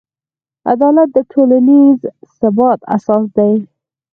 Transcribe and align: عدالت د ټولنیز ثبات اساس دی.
عدالت 0.71 1.09
د 1.13 1.17
ټولنیز 1.31 1.99
ثبات 2.37 2.79
اساس 2.95 3.25
دی. 3.37 3.53